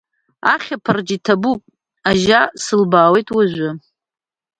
Ахьаԥарч 0.53 1.07
иҭабуп, 1.17 1.61
Ажьа, 2.09 2.41
сылбаауеит 2.63 3.27
уажәы. 3.35 3.69